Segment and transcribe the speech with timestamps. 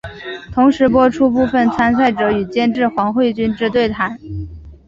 [0.51, 4.17] 同时播出部分参赛者与监制黄慧君之对谈。